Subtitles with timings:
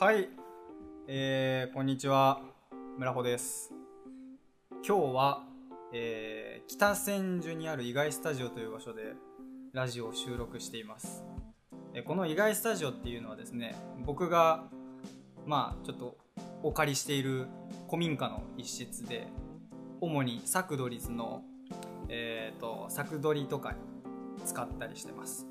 [0.00, 0.30] はい、
[1.08, 2.40] えー、こんにちは。
[2.96, 3.70] 村穂です。
[4.82, 5.42] 今日は、
[5.92, 9.12] えー、北千住にある意外スタジオという場所で
[9.74, 11.22] ラジオを収録しています。
[11.92, 13.76] えーこの意外スタジオっていうのはですね
[14.06, 14.64] 僕が
[15.44, 16.16] まあちょっと
[16.62, 17.46] お借りしている
[17.86, 19.26] 古民家の一室で
[20.00, 21.42] 主にサクドリズの
[22.08, 23.76] えー、とサクドリとかに
[24.46, 25.49] 使ったりしてます。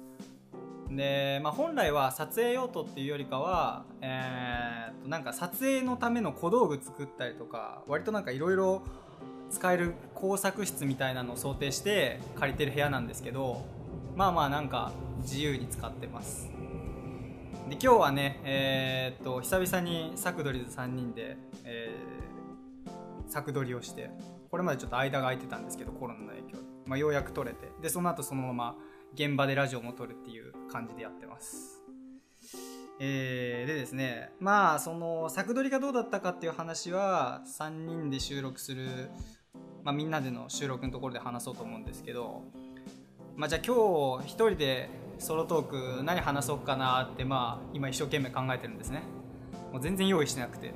[0.91, 8.81] で、まあ、本来は撮影用途っていうよりかは、えー、となんか撮影のための小道具作ったりとか割となんかいろいろ
[9.49, 13.65] 使える工作室みたいなのを想定して借りてる部屋なんですけど
[14.15, 16.49] まあまあなんか自由に使ってます。
[17.69, 24.09] で今日はねえー、っと久々にサクドリズ3人で、えー、サクドリをして
[24.49, 27.69] これまでちょっと間が空いてたんですけどコロナの影響で、まあ、ようやく撮れて。
[27.81, 28.75] でその後そのまま
[29.13, 31.81] 現場でラジオも撮るっていう感じでやってます。
[33.01, 39.09] えー、でですねまあその作撮りがどうだったかっていう話は3人で収録する、
[39.85, 42.43] まあ、みんなでの収録のところで話そうと思うんですけど
[43.37, 49.03] まあじゃあ今日一人でソロトーク何話そうかなってまあ今一生懸命考えてるんですね。
[49.71, 50.73] もう全然用意してなくて。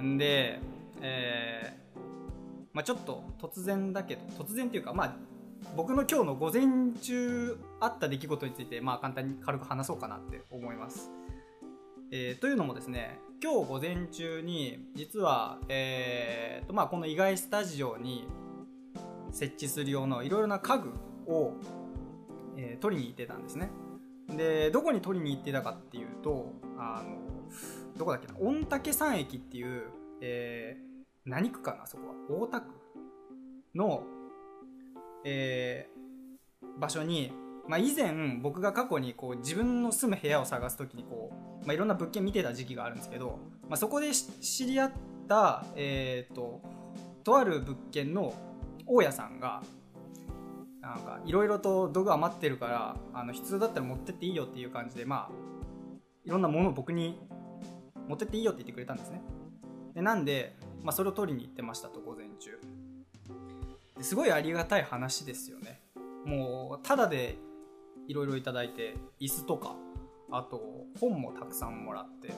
[0.00, 0.60] んで
[1.00, 1.78] えー
[2.72, 5.16] まあ、ちょっと突然だけど突然っていうかまあ
[5.76, 11.10] 僕の今日の午前中あった出来事についてまあ簡単に軽く話そうかなって思います、
[12.10, 18.26] えーというのもですね今日午前中に実は、えーとまあ、この意外スタジオに
[19.30, 20.88] 設置する用のいろいろな家具
[21.32, 21.54] を、
[22.56, 23.70] えー取りに行ってたんですね。
[24.36, 27.16] でどこに取りに行ってたかっていうとあの
[27.96, 30.88] どこだっけな御嶽山駅っていう、えー
[31.28, 32.40] 何区かなそこは。
[32.40, 32.68] 大田区
[33.74, 34.02] の、
[35.24, 35.98] えー
[36.78, 37.32] 場所に、
[37.66, 44.92] まあ、以前僕が過去にこう自分の住む部屋を探す時にこう、まあ、いろんな物件見てた時期があるんですけど、まあ、そこで知り合っ
[45.28, 46.62] た、えー、と
[47.24, 48.32] とある物件の
[48.86, 49.62] 大家さんが
[50.80, 55.32] なんかいろいろと道具余ってるからあの必要だったら持ってっていいよっていう感じでまあ
[56.24, 57.20] いろんなものを僕に
[58.06, 59.20] 持ってっていいよって言ってくれたんですね。
[59.94, 62.58] でなんで、まあ、それを取りに行ってましたと午前中。
[64.00, 65.80] すごいありがたい話ですよね。
[66.24, 67.38] もうただで
[68.06, 69.76] いろいろいただいて椅子とか
[70.30, 72.32] あと本もたくさんもらって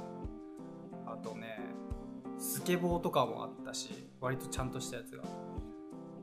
[1.06, 1.58] あとね
[2.38, 3.90] スケボーとかもあったし
[4.20, 5.24] 割とちゃんとしたやつが。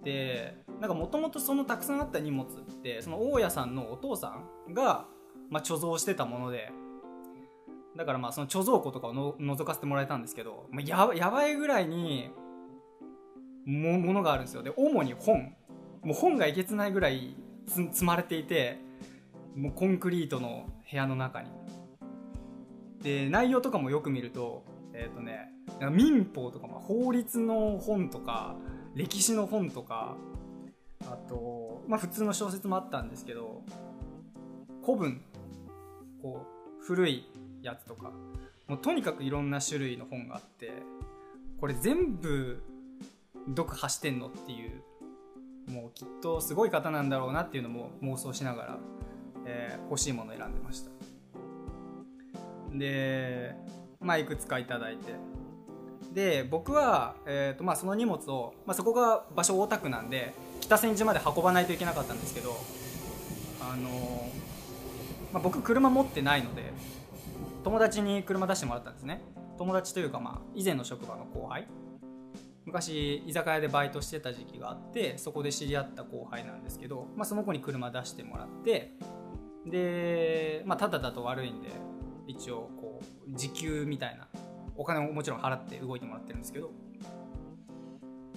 [0.03, 2.47] でなんかもともとそのたくさんあった荷物っ
[2.81, 5.05] てその大家さんのお父さんが、
[5.49, 6.71] まあ、貯蔵してたもので
[7.97, 12.29] だからまあその貯蔵庫とかをの覗かせてもらえたんですけど、まあ、ややばいぐらいに
[13.67, 14.63] もものがあるんですよ。
[14.63, 15.53] で主に本。
[16.03, 17.35] もう本がえげつないぐらい
[17.67, 18.79] 積まれていて
[19.55, 21.49] もうコンクリートの部屋の中に。
[23.03, 24.63] で内容とかもよく見ると
[24.93, 25.51] えっ、とね
[25.91, 28.55] 民法とか、まあ、法律の本とか
[28.95, 30.15] 歴史の本とか
[31.05, 33.61] あと、まあ、普通の小説もあったんですけど
[34.83, 35.21] 古文
[36.21, 36.45] こ
[36.81, 37.27] う古い
[37.61, 38.11] やつとか
[38.67, 40.71] もうとにかくいろんな種類の本があって
[41.59, 42.63] これ全部
[43.47, 44.83] 読破してんのっていう
[45.71, 48.77] もうきっとすごい方なんだろうなっていうのも妄想しながら、
[49.45, 50.91] えー欲しいものを選んでました。
[52.73, 53.55] で
[53.99, 55.13] まあいくつかいただいて。
[56.13, 62.57] で僕は、えーとまあ、その荷物を、まあ、そこが場所大田区なんで北千住まで運ばないといけなかったんですけど
[63.61, 66.73] あのーまあ、僕車持ってないので
[67.63, 69.21] 友達に車出してもらったんですね。
[69.57, 71.67] 友達というかまあ以前の職場の後輩。
[72.67, 78.91] 昔居酒屋でバイトしてた時期があってそこで知り合った後輩なんですけど、まあ、その子に車出してもらって
[79.65, 81.69] でまあただだと悪いんで
[82.27, 84.27] 一応こう時給みたいな
[84.75, 86.71] お金ももちろん払って動いてもらってるんですけど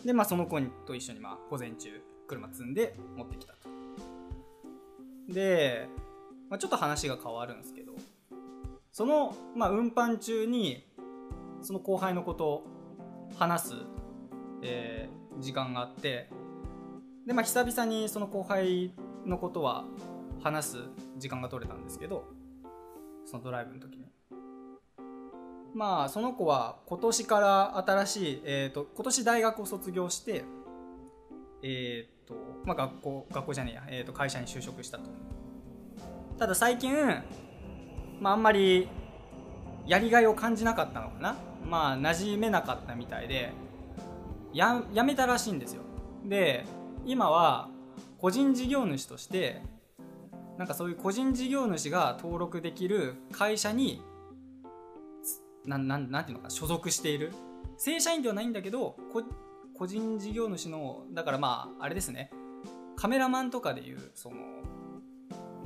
[0.04, 1.88] でまあその子と一緒にまあ午前中
[2.28, 3.68] 車積んで持ってきたと。
[5.28, 5.88] で、
[6.48, 7.94] まあ、ちょっと話が変わるんですけど
[8.92, 10.86] その、まあ、運搬中に
[11.62, 12.66] その後輩のことを
[13.36, 13.74] 話す、
[14.62, 16.28] えー時間があって
[17.26, 18.92] で、まあ、久々にその後輩
[19.26, 19.84] のことは
[20.42, 20.76] 話す
[21.18, 22.24] 時間が取れたんですけど
[23.26, 24.06] そのドライブの時に。
[25.72, 30.42] まあその子は今年から新しい、えー、と今年大学を卒業して
[31.62, 32.34] えっ、と
[32.64, 35.04] まあ学校学校じゃねえや、えー、と会社に就職したと。
[36.40, 36.92] ただ最近
[38.20, 38.88] まああんまり
[39.86, 41.36] やりがいを感じなかったのかな。
[41.64, 43.52] まあ馴染めなかったみたいで
[44.52, 45.82] やめたらしいんですよ。
[46.24, 46.64] で
[47.06, 47.68] 今は
[48.18, 49.62] 個人事業主として
[50.58, 54.02] なんかそういう個人事業主が登録できる会社に
[55.64, 57.32] ななんなんていうのか所属している。
[57.76, 59.22] 正社員ではないんだけどこ
[59.74, 62.30] 個人事業主のだからまああれですね。
[62.96, 64.36] カメラマンとかでいうその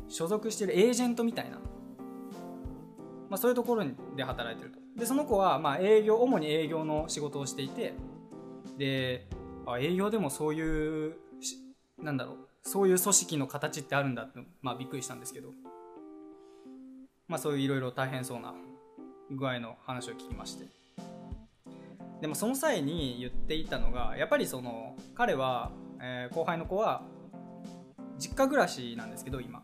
[0.08, 1.62] 所属してるエージェントみたいな、ま
[3.32, 3.84] あ、そういうところ
[4.14, 4.78] で働いてると。
[4.96, 7.94] でその子はまあ営業主に営業の仕事をしていて
[8.78, 9.26] で
[9.66, 11.16] あ営業でもそういう
[11.98, 15.50] なんだろうそういう組織の形ってあるんだって、まあ、びっくりしたんですけど、
[17.28, 18.54] まあ、そういういろいろ大変そうな
[19.30, 20.66] 具合の話を聞きまして。
[22.20, 27.02] でもその際に言っていたのがやっぱりその彼は、えー、後輩の子は
[28.18, 29.62] 実家暮らしなんですけど今。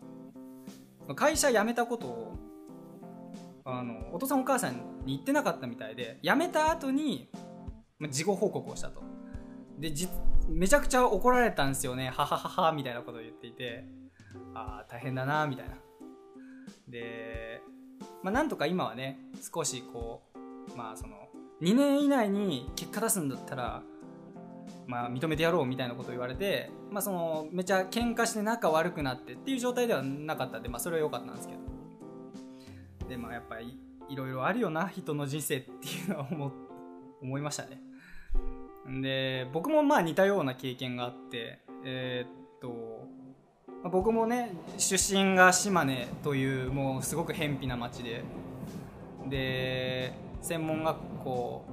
[1.17, 2.37] 会社辞めたことを
[3.65, 4.75] あのお父さんお母さん
[5.05, 7.29] に言ってなかったみたいで辞めた後に
[8.09, 9.03] 事後報告をしたと。
[9.79, 9.93] で
[10.49, 12.11] めちゃくちゃ怒られたんですよね。
[12.11, 13.85] ははははみたいなことを言っていて。
[14.55, 15.75] ああ大変だなみたいな。
[16.89, 17.63] で
[18.23, 19.19] まあなんとか今はね
[19.53, 20.23] 少しこ
[20.73, 21.29] うまあその
[21.63, 23.83] 2年以内に結果出すんだったら
[24.87, 31.61] まあ認めてやろうみたいなことを言われてまあそのめちゃ喧嘩して仲悪くなってっていう状態ではなかったんでまあそれは良かったんですけど。
[33.09, 33.77] でまあやっぱり
[34.09, 36.53] いろいろあるよな人の人生っていうのは思
[37.23, 37.83] 思いましたね。
[39.01, 43.09] で僕もまあ似たような経験があってえー、っと
[43.89, 48.25] 僕もね出身が島根というもうすごく偏僻な町で
[49.29, 51.65] で専門学校、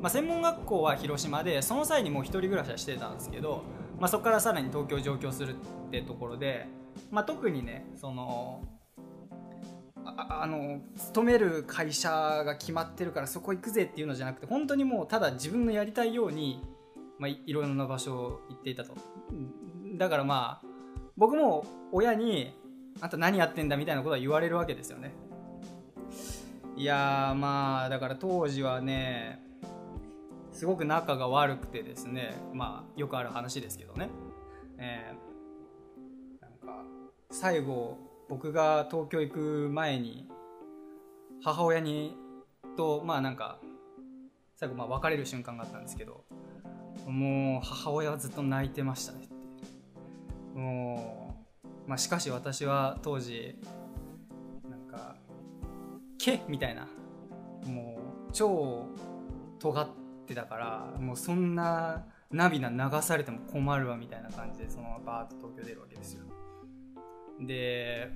[0.00, 3.62] まあ、専門学校は広島でその際にもう一人暮らしはしてたんですけど、
[3.98, 6.66] まあ、そこからさらに東京上京するってところで、
[7.10, 8.62] まあ、特にねその
[10.16, 16.62] あの勤める会社が決まってるからそこ行くぜっていうのじゃなくて本当にもうただ自分のやりたいように、
[17.18, 18.94] まあ、いろいろな場所を行っていたと。
[19.96, 20.66] だからまあ
[21.16, 22.54] 僕も親に
[23.00, 25.12] あんた何やってんだみたいなことは言われるわけですよね。
[26.76, 29.42] いやまあだから当時はね
[30.52, 34.08] すごく仲が悪くてですねまあよくある話ですけどね。
[34.78, 36.84] えー、なんか
[37.30, 37.98] 最後
[38.32, 40.26] 僕が東京行く前に
[41.44, 42.16] 母親に
[42.78, 43.58] とまあなんか
[44.56, 46.24] 最後まあ別れる瞬間があったんですけど
[47.06, 50.58] もう母親はずっと泣いてましたねって。
[50.58, 53.58] もう、まあ、しかし私は当時
[54.66, 55.16] なんか
[56.16, 56.88] 「け」みたいな
[57.66, 57.98] も
[58.30, 58.86] う超
[59.58, 59.88] 尖っ
[60.26, 66.24] てたからもうそんな涙流されても困るわみたいな感じでそのままバーッと東京出るわけですよ。
[67.40, 68.10] で、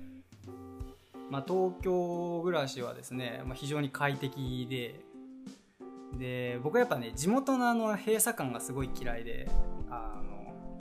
[1.31, 5.01] まあ、東京暮らしはですね、まあ、非常に快適で
[6.19, 9.49] で僕はやっぱね地元のあの閉鎖感がすごい嫌いで
[9.91, 10.79] あの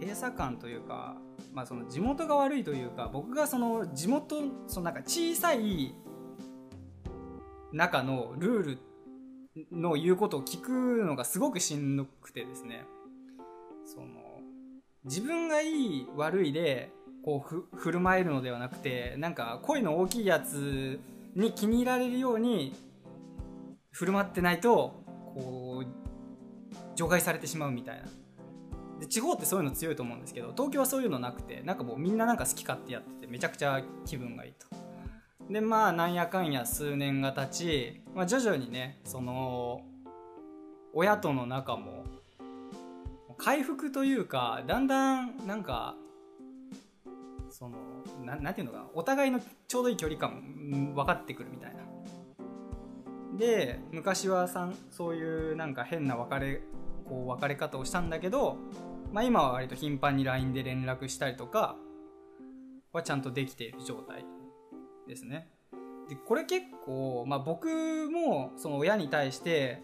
[0.00, 1.16] 閉鎖感というか、
[1.52, 5.94] まあ、その地元が悪いというか僕がその地元そのなんか小さい
[7.72, 8.78] 中のルール
[9.72, 12.84] の言うことを聞くのがすごくしんどくてですね。
[13.84, 14.06] その
[15.04, 16.90] 自分がいい悪いで
[17.28, 20.98] こう振る舞えるのではなくてなんか声の大きいやつ
[21.34, 22.74] に気に入られるように
[23.90, 25.86] 振る舞ってないとこう
[26.96, 28.08] 除外されてしまうみたいな。
[29.00, 34.66] で地方ってそういうの強いと思うんですけど東京はそういうのなくてなんかもうみんななんか好き勝手やっててめちゃくちゃ気分がいいと。
[35.52, 39.82] でまあなんやかんや数年が経ち、まあ、徐々にねその
[40.94, 42.06] 親との仲も
[43.36, 45.94] 回復というかだんだんなんか
[47.58, 47.76] その
[48.24, 48.86] ななんていうのかな。
[48.94, 51.82] お互いのちょうどいい距離感分かってくるみたいな。
[53.36, 56.62] で昔はさんそういうなんか変な別れ
[57.04, 58.58] こう別れ方をしたんだけど、
[59.12, 61.76] まあ、今は割と頻繁に LINE で連絡したりとか
[62.92, 64.24] はちゃんとできている状態
[65.08, 65.48] ですね。
[66.08, 69.82] でこれ結構、まあ、僕もその親に対して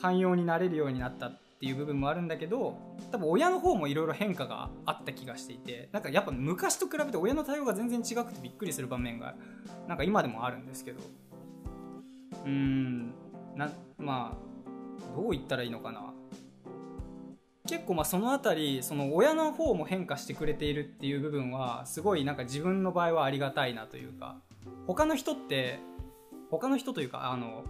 [0.00, 2.78] 寛容になれるようになったってていう部分もあるんだけど
[3.10, 9.34] 多分親の方もいろいろ変化があった気がしていてなんかやっぱ昔と比べて親の対応が全然違くてびっくりする場面が
[9.86, 11.00] なんか今でもあるんですけど。
[12.44, 13.12] うん
[13.56, 16.12] なまあどう言ったらいいのかな。
[17.66, 24.40] 結構まあその辺りその親の方も変化してくれているっていう部分はすごいなんか自分の場合はありがたいなというか。
[24.86, 25.80] 他の人って
[26.50, 27.64] 他の人というかあの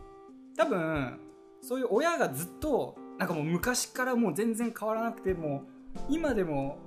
[0.56, 1.18] 多分
[1.62, 5.64] そういう親がずっとなんかもう昔からもう全然変わらなくても
[6.08, 6.78] 今でも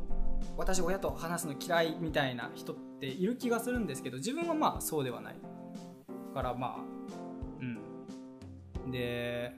[0.57, 5.35] 私親と話すの嫌いみたいな人っている気がするんですけど自分はまあそうではない
[6.33, 6.81] からまあ
[7.59, 7.63] う
[8.85, 8.91] ん。
[8.91, 9.53] で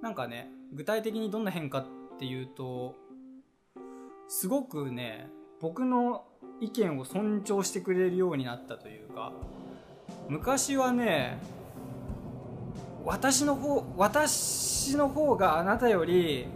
[0.00, 1.86] なんかね具体的にどんな変化っ
[2.18, 2.94] ていうと
[4.28, 5.28] すごくね
[5.60, 6.24] 僕の
[6.60, 9.32] 意見を尊重してくれるようになったというか
[10.28, 11.38] 昔はね
[13.08, 16.46] 私の方私の方があなたより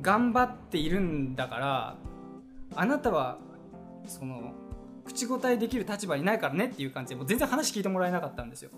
[0.00, 1.96] 頑張っているんだから
[2.74, 3.36] あなたは
[4.06, 4.54] その
[5.04, 8.70] 口答えできる立場にないからねっていう感じでもう全然話聞いてもらえなかったんですよ。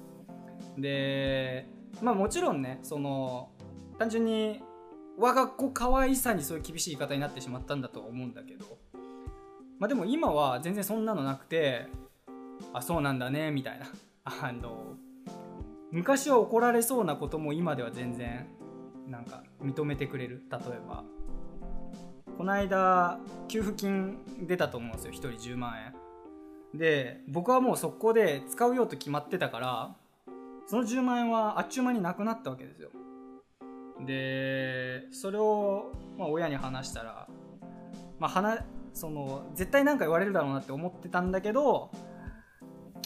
[0.76, 1.68] で
[2.02, 3.50] まあもちろんねその
[3.97, 4.61] 単純に
[5.16, 8.78] 我が子可愛さにそういう厳しい言い方になってしまったんだと思うんだけど
[9.78, 11.87] まあでも今は全然そんなのなくて
[12.73, 13.87] あそうなんだねみたいな。
[14.25, 14.97] あの
[15.97, 18.47] 昔は怒られそうなことも今では全然
[19.09, 20.43] なんか認めてくれる。
[20.53, 21.05] 例えば。
[22.37, 25.12] この間給付金出たと思うんですよ。
[25.15, 25.79] 1人10万
[26.75, 26.79] 円。
[26.79, 29.97] で僕はもう速攻で使うよと決まってたから
[30.67, 32.91] その10万円はあっちゅう間になくなったわけですよ。
[34.05, 37.26] でそれを、ま、親に話したら、
[38.19, 41.91] まあ、その絶対何か言われるだろうなって思ってたんだけど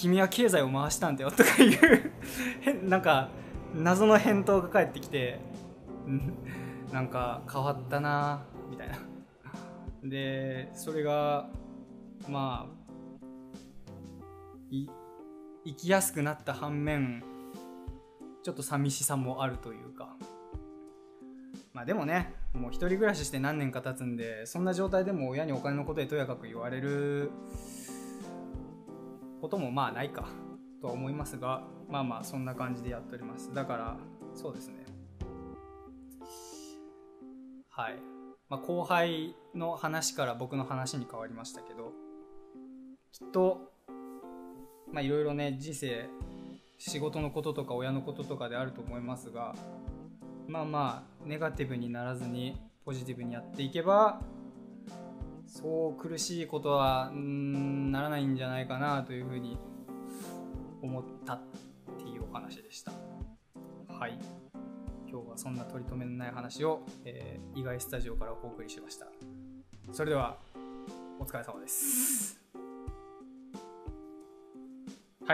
[0.01, 2.11] 君は経済を回したんだよとかいう
[2.89, 3.29] なんか
[3.75, 5.41] 謎の返答が返ってきて
[6.91, 8.99] なんか変わったなみたいな。
[10.03, 11.51] でそれが
[12.27, 12.81] まあ
[15.67, 17.23] 生きやすくなった反面
[18.43, 20.17] ちょっと寂しさもあるというか。
[21.75, 27.31] まあでもねもう一人暮らしして何年か経つんでそんな状態でも親にお金のことでとやかく言われる
[29.41, 30.29] こともまあないか
[30.81, 33.53] とは思いますがまあまあそんな感じでやっております。
[33.53, 33.97] だから
[34.35, 34.87] そうですね。
[37.71, 37.95] はい、
[38.51, 41.93] まあ、後輩の話から僕の話に変わりましたけど
[43.11, 43.73] きっと
[44.93, 46.07] まあいろいろね人生
[46.77, 49.55] 仕事のこととか親のこととかであると思いますが
[50.47, 54.21] まあまあネガティブにならずにポジティブにやっていけば
[55.51, 59.59] そう苦しいことはんならないんじゃないかなというふうに
[60.81, 61.43] 思ったっ
[61.99, 62.93] ていうお話でした。
[63.89, 64.17] はい。
[65.11, 69.07] 今日はそんな取り留めのない話を、えー、意外スタジオからお送りしました。
[69.93, 70.39] それでは
[71.19, 72.40] お疲れ様です。